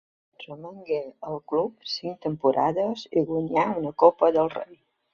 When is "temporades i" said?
2.29-3.27